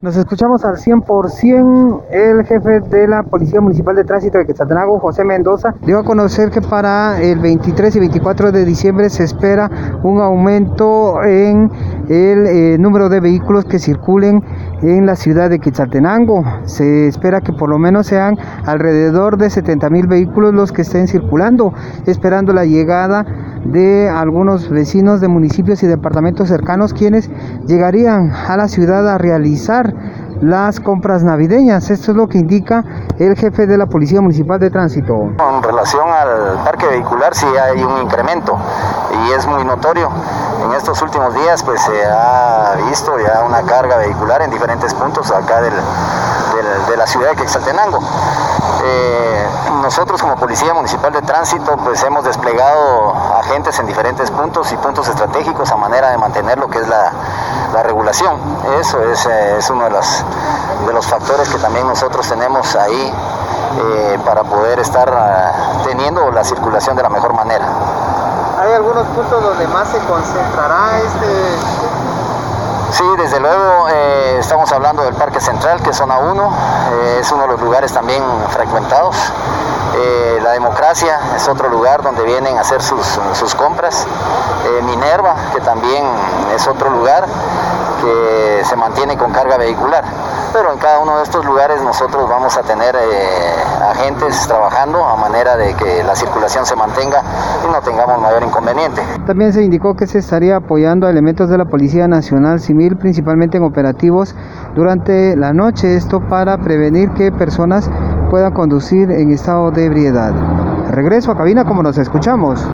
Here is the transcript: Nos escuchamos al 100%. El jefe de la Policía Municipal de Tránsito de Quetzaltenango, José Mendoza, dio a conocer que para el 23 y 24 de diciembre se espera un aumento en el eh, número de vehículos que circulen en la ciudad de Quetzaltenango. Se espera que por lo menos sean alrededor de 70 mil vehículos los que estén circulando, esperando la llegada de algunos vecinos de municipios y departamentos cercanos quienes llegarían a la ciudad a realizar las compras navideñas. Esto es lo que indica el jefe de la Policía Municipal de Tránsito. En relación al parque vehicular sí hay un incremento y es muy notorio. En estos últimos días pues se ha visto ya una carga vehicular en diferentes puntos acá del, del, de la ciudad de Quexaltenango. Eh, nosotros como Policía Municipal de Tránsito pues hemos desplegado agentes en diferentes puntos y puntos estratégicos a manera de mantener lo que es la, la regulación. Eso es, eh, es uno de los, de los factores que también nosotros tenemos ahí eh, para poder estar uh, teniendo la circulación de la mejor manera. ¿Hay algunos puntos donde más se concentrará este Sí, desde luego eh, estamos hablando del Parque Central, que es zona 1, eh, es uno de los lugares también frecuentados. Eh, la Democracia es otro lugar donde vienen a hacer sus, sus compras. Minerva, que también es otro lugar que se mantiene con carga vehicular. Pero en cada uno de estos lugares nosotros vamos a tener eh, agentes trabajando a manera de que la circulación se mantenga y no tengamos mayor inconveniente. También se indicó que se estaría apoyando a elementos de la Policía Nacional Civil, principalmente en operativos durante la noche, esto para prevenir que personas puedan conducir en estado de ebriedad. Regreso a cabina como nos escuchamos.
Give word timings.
Nos 0.00 0.16
escuchamos 0.16 0.64
al 0.64 0.76
100%. 0.76 2.02
El 2.12 2.46
jefe 2.46 2.78
de 2.88 3.08
la 3.08 3.24
Policía 3.24 3.60
Municipal 3.60 3.96
de 3.96 4.04
Tránsito 4.04 4.38
de 4.38 4.46
Quetzaltenango, 4.46 5.00
José 5.00 5.24
Mendoza, 5.24 5.74
dio 5.84 5.98
a 5.98 6.04
conocer 6.04 6.50
que 6.50 6.60
para 6.60 7.20
el 7.20 7.40
23 7.40 7.96
y 7.96 7.98
24 7.98 8.52
de 8.52 8.64
diciembre 8.64 9.10
se 9.10 9.24
espera 9.24 9.98
un 10.04 10.20
aumento 10.20 11.20
en 11.24 11.72
el 12.08 12.46
eh, 12.46 12.76
número 12.78 13.08
de 13.08 13.18
vehículos 13.18 13.64
que 13.64 13.80
circulen 13.80 14.44
en 14.82 15.04
la 15.04 15.16
ciudad 15.16 15.50
de 15.50 15.58
Quetzaltenango. 15.58 16.44
Se 16.66 17.08
espera 17.08 17.40
que 17.40 17.52
por 17.52 17.68
lo 17.68 17.80
menos 17.80 18.06
sean 18.06 18.38
alrededor 18.66 19.36
de 19.36 19.50
70 19.50 19.90
mil 19.90 20.06
vehículos 20.06 20.54
los 20.54 20.70
que 20.70 20.82
estén 20.82 21.08
circulando, 21.08 21.74
esperando 22.06 22.52
la 22.52 22.66
llegada 22.66 23.26
de 23.64 24.08
algunos 24.08 24.68
vecinos 24.68 25.20
de 25.20 25.28
municipios 25.28 25.82
y 25.82 25.86
departamentos 25.86 26.48
cercanos 26.48 26.92
quienes 26.94 27.30
llegarían 27.66 28.32
a 28.32 28.56
la 28.56 28.68
ciudad 28.68 29.08
a 29.08 29.18
realizar 29.18 29.94
las 30.40 30.80
compras 30.80 31.24
navideñas. 31.24 31.90
Esto 31.90 32.12
es 32.12 32.16
lo 32.16 32.28
que 32.28 32.38
indica 32.38 32.84
el 33.18 33.36
jefe 33.36 33.66
de 33.66 33.76
la 33.76 33.86
Policía 33.86 34.20
Municipal 34.20 34.60
de 34.60 34.70
Tránsito. 34.70 35.14
En 35.14 35.62
relación 35.62 36.08
al 36.08 36.64
parque 36.64 36.86
vehicular 36.86 37.34
sí 37.34 37.46
hay 37.46 37.82
un 37.82 38.02
incremento 38.02 38.56
y 39.26 39.32
es 39.32 39.46
muy 39.46 39.64
notorio. 39.64 40.08
En 40.64 40.72
estos 40.72 41.00
últimos 41.02 41.34
días 41.34 41.62
pues 41.62 41.80
se 41.80 42.04
ha 42.04 42.76
visto 42.88 43.12
ya 43.18 43.44
una 43.46 43.62
carga 43.62 43.96
vehicular 43.98 44.42
en 44.42 44.50
diferentes 44.50 44.94
puntos 44.94 45.30
acá 45.30 45.60
del, 45.60 45.74
del, 45.74 46.90
de 46.90 46.96
la 46.96 47.06
ciudad 47.06 47.30
de 47.30 47.36
Quexaltenango. 47.36 47.98
Eh, 48.84 49.46
nosotros 49.88 50.20
como 50.20 50.36
Policía 50.36 50.74
Municipal 50.74 51.10
de 51.14 51.22
Tránsito 51.22 51.74
pues 51.78 52.02
hemos 52.02 52.22
desplegado 52.22 53.14
agentes 53.38 53.78
en 53.78 53.86
diferentes 53.86 54.30
puntos 54.30 54.70
y 54.70 54.76
puntos 54.76 55.08
estratégicos 55.08 55.72
a 55.72 55.76
manera 55.78 56.10
de 56.10 56.18
mantener 56.18 56.58
lo 56.58 56.68
que 56.68 56.78
es 56.78 56.86
la, 56.86 57.10
la 57.72 57.82
regulación. 57.82 58.38
Eso 58.78 59.02
es, 59.02 59.24
eh, 59.24 59.56
es 59.56 59.70
uno 59.70 59.84
de 59.84 59.90
los, 59.90 60.24
de 60.86 60.92
los 60.92 61.06
factores 61.06 61.48
que 61.48 61.56
también 61.56 61.88
nosotros 61.88 62.28
tenemos 62.28 62.76
ahí 62.76 63.14
eh, 63.80 64.18
para 64.26 64.44
poder 64.44 64.78
estar 64.78 65.08
uh, 65.08 65.82
teniendo 65.88 66.30
la 66.32 66.44
circulación 66.44 66.94
de 66.94 67.04
la 67.04 67.08
mejor 67.08 67.32
manera. 67.32 67.64
¿Hay 68.60 68.74
algunos 68.74 69.06
puntos 69.06 69.42
donde 69.42 69.66
más 69.68 69.88
se 69.88 70.00
concentrará 70.00 70.98
este 70.98 71.56
Sí, 72.90 73.04
desde 73.18 73.38
luego 73.38 73.88
eh, 73.90 74.38
estamos 74.40 74.72
hablando 74.72 75.02
del 75.04 75.14
Parque 75.14 75.40
Central, 75.40 75.82
que 75.82 75.90
es 75.90 75.96
zona 75.96 76.18
1, 76.18 76.52
eh, 76.90 77.18
es 77.20 77.30
uno 77.30 77.42
de 77.42 77.48
los 77.48 77.60
lugares 77.60 77.92
también 77.92 78.22
frecuentados. 78.48 79.14
Eh, 79.94 80.40
la 80.42 80.52
Democracia 80.52 81.18
es 81.36 81.46
otro 81.48 81.68
lugar 81.68 82.02
donde 82.02 82.22
vienen 82.24 82.56
a 82.56 82.62
hacer 82.62 82.82
sus, 82.82 83.06
sus 83.34 83.54
compras. 83.54 84.06
Minerva, 84.82 85.34
que 85.54 85.60
también 85.60 86.04
es 86.54 86.66
otro 86.66 86.90
lugar 86.90 87.26
que 87.98 88.64
se 88.64 88.76
mantiene 88.76 89.16
con 89.16 89.32
carga 89.32 89.56
vehicular. 89.58 90.04
Pero 90.52 90.72
en 90.72 90.78
cada 90.78 90.98
uno 91.00 91.18
de 91.18 91.24
estos 91.24 91.44
lugares 91.44 91.82
nosotros 91.82 92.28
vamos 92.28 92.56
a 92.56 92.62
tener 92.62 92.96
eh, 92.96 93.58
agentes 93.90 94.46
trabajando 94.46 95.04
a 95.04 95.16
manera 95.16 95.56
de 95.56 95.74
que 95.74 96.02
la 96.02 96.14
circulación 96.14 96.64
se 96.64 96.74
mantenga 96.74 97.22
y 97.66 97.72
no 97.72 97.80
tengamos 97.82 98.20
mayor 98.20 98.42
inconveniente. 98.42 99.02
También 99.26 99.52
se 99.52 99.62
indicó 99.62 99.94
que 99.94 100.06
se 100.06 100.18
estaría 100.18 100.56
apoyando 100.56 101.06
a 101.06 101.10
elementos 101.10 101.50
de 101.50 101.58
la 101.58 101.66
Policía 101.66 102.08
Nacional 102.08 102.60
Civil, 102.60 102.96
principalmente 102.96 103.58
en 103.58 103.64
operativos 103.64 104.34
durante 104.74 105.36
la 105.36 105.52
noche, 105.52 105.96
esto 105.96 106.20
para 106.28 106.56
prevenir 106.58 107.10
que 107.10 107.30
personas 107.30 107.90
puedan 108.30 108.52
conducir 108.52 109.10
en 109.10 109.30
estado 109.30 109.70
de 109.70 109.86
ebriedad. 109.86 110.32
Regreso 110.90 111.30
a 111.30 111.36
cabina 111.36 111.64
como 111.64 111.82
nos 111.82 111.98
escuchamos. 111.98 112.64